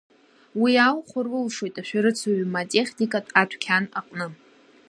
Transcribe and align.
Уи 0.61 0.73
ааухәар 0.83 1.27
улшоит 1.37 1.75
ашәарыцаҩы 1.81 2.45
ма 2.53 2.61
атехникатә 2.63 3.31
адәқьан 3.41 3.85
аҟны. 3.99 4.27